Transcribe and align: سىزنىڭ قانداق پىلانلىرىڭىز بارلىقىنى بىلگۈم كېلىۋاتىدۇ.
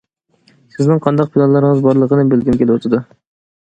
سىزنىڭ 0.75 1.03
قانداق 1.09 1.31
پىلانلىرىڭىز 1.37 1.87
بارلىقىنى 1.87 2.29
بىلگۈم 2.35 2.63
كېلىۋاتىدۇ. 2.65 3.09